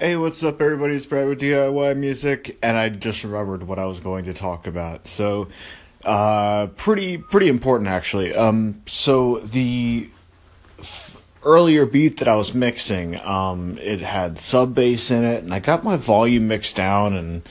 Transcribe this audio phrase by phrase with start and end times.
[0.00, 0.94] Hey, what's up, everybody?
[0.94, 4.68] It's Brad with DIY Music, and I just remembered what I was going to talk
[4.68, 5.08] about.
[5.08, 5.48] So,
[6.04, 8.32] uh, pretty pretty important actually.
[8.32, 10.08] Um, so the
[10.78, 15.52] f- earlier beat that I was mixing, um, it had sub bass in it, and
[15.52, 17.42] I got my volume mixed down and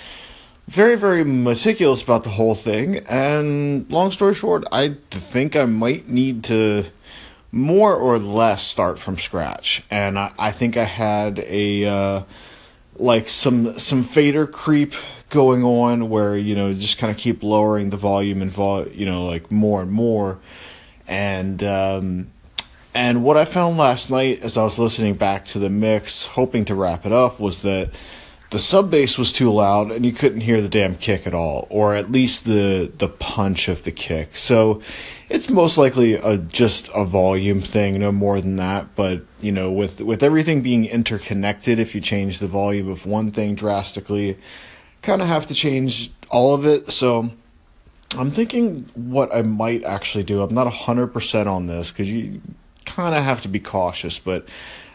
[0.69, 2.99] very very meticulous about the whole thing.
[3.09, 6.85] And long story short, I think I might need to
[7.51, 9.83] more or less start from scratch.
[9.89, 12.23] And I, I think I had a uh,
[12.97, 14.93] like some some fader creep
[15.29, 19.05] going on where you know just kind of keep lowering the volume and vol you
[19.05, 20.39] know like more and more
[21.07, 22.27] and um
[22.93, 26.65] and what I found last night as I was listening back to the mix hoping
[26.65, 27.91] to wrap it up was that
[28.49, 31.67] the sub bass was too loud and you couldn't hear the damn kick at all
[31.69, 34.35] or at least the the punch of the kick.
[34.35, 34.81] So
[35.29, 39.71] it's most likely a just a volume thing no more than that but you know
[39.71, 44.37] with with everything being interconnected if you change the volume of one thing drastically
[45.01, 46.91] kind of have to change all of it.
[46.91, 47.31] So
[48.17, 52.41] i'm thinking what i might actually do i'm not 100% on this because you
[52.85, 54.47] kind of have to be cautious but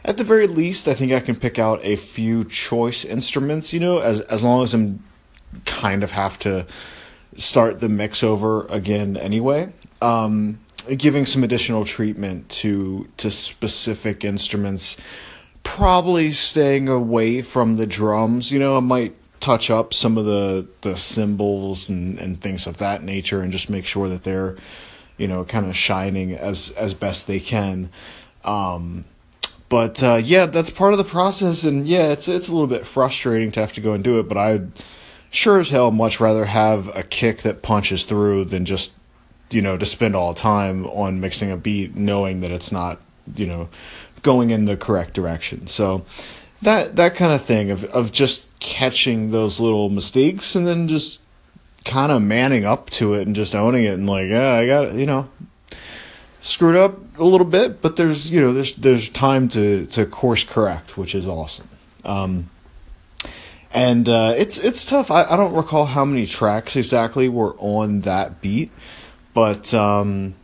[0.05, 3.81] at the very least, I think I can pick out a few choice instruments, you
[3.81, 5.03] know, as as long as I'm
[5.65, 6.67] kind of have to
[7.37, 9.73] start the mix over again anyway.
[10.01, 10.61] Um,
[10.97, 14.97] giving some additional treatment to to specific instruments,
[15.63, 18.51] probably staying away from the drums.
[18.51, 22.79] You know, I might touch up some of the the cymbals and and things of
[22.79, 24.57] that nature, and just make sure that they're,
[25.17, 27.91] you know, kind of shining as as best they can.
[28.45, 29.05] Um,
[29.73, 32.87] but uh, yeah, that's part of the process, and yeah, it's it's a little bit
[32.87, 34.29] frustrating to have to go and do it.
[34.29, 34.71] But I'd
[35.31, 38.93] sure as hell much rather have a kick that punches through than just
[39.51, 43.01] you know to spend all time on mixing a beat knowing that it's not
[43.35, 43.71] you know
[44.21, 45.67] going in the correct direction.
[45.69, 46.05] So
[46.61, 51.19] that that kind of thing of of just catching those little mistakes and then just
[51.87, 54.89] kind of manning up to it and just owning it and like yeah I got
[54.89, 55.31] it, you know
[56.43, 60.45] screwed up a little bit, but there's you know there's there's time to to course
[60.45, 61.69] correct, which is awesome.
[62.05, 62.51] Um,
[63.73, 65.11] and uh, it's it's tough.
[65.11, 68.71] I, I don't recall how many tracks exactly were on that beat,
[69.33, 70.35] but um,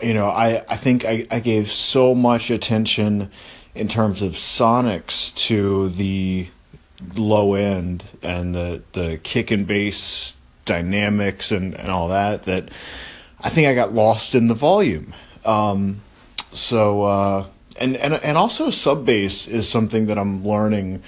[0.00, 3.30] you know I I think I, I gave so much attention
[3.74, 6.48] in terms of sonics to the
[7.16, 12.68] low end and the the kick and bass dynamics and, and all that that
[13.42, 15.14] I think I got lost in the volume.
[15.44, 16.02] Um,
[16.52, 17.46] so uh,
[17.78, 21.02] and and and also sub bass is something that I'm learning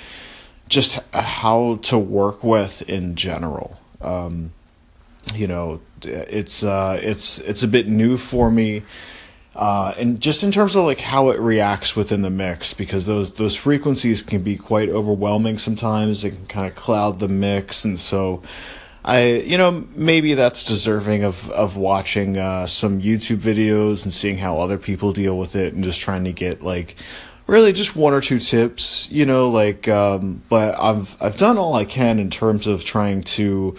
[0.69, 3.79] just how to work with in general.
[4.01, 4.53] Um,
[5.35, 8.83] you know, it's uh, it's it's a bit new for me.
[9.55, 13.35] Uh, and just in terms of like how it reacts within the mix, because those
[13.35, 16.25] those frequencies can be quite overwhelming sometimes.
[16.25, 18.43] It can kind of cloud the mix, and so
[19.05, 24.39] I, you know, maybe that's deserving of of watching uh, some YouTube videos and seeing
[24.39, 26.97] how other people deal with it, and just trying to get like
[27.47, 29.89] really just one or two tips, you know, like.
[29.89, 33.77] Um, but I've I've done all I can in terms of trying to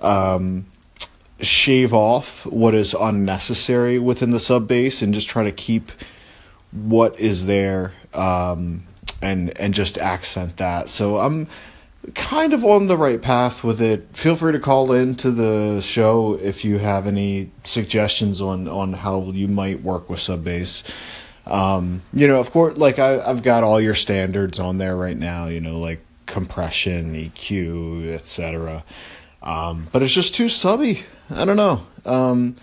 [0.00, 0.64] um,
[1.40, 5.92] shave off what is unnecessary within the sub bass and just try to keep
[6.72, 8.84] what is there um,
[9.20, 10.88] and and just accent that.
[10.88, 11.48] So I'm
[12.14, 14.08] kind of on the right path with it.
[14.12, 18.92] Feel free to call in to the show if you have any suggestions on on
[18.92, 20.84] how you might work with sub bass.
[21.46, 25.16] Um, you know, of course, like I, I've got all your standards on there right
[25.16, 25.46] now.
[25.46, 28.84] You know, like compression, EQ, etc.
[29.42, 31.04] Um, but it's just too subby.
[31.30, 31.86] I don't know.
[32.04, 32.56] Um,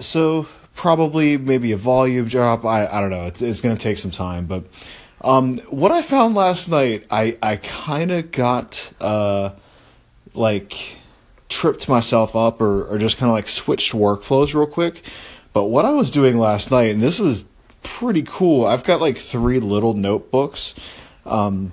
[0.00, 2.64] so probably maybe a volume drop.
[2.64, 3.26] I I don't know.
[3.26, 4.64] It's it's gonna take some time, but
[5.20, 9.50] um, what I found last night, I I kind of got uh,
[10.34, 10.98] like
[11.48, 15.02] tripped myself up or or just kind of like switched workflows real quick.
[15.52, 17.46] But what I was doing last night, and this was
[17.82, 18.66] pretty cool.
[18.66, 20.74] I've got like three little notebooks.
[21.24, 21.72] Um,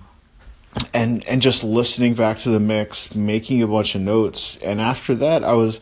[0.93, 5.13] and and just listening back to the mix, making a bunch of notes, and after
[5.15, 5.79] that, I was,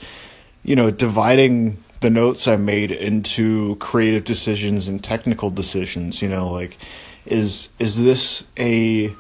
[0.64, 6.22] you know, dividing the notes I made into creative decisions and technical decisions.
[6.22, 6.78] You know, like
[7.26, 9.16] is is this a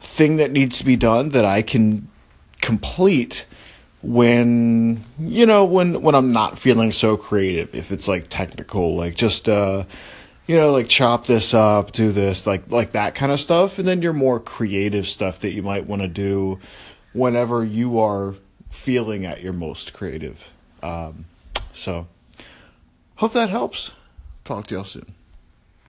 [0.00, 2.08] thing that needs to be done that I can
[2.60, 3.46] complete
[4.02, 7.74] when you know when when I'm not feeling so creative?
[7.74, 9.84] If it's like technical like just uh
[10.46, 13.78] you know like chop this up do this like like that kind of stuff.
[13.78, 16.60] And then your more creative stuff that you might want to do
[17.12, 18.34] whenever you are
[18.70, 20.50] feeling at your most creative.
[20.82, 21.24] Um
[21.72, 22.06] so
[23.16, 23.96] hope that helps.
[24.44, 25.14] Talk to y'all soon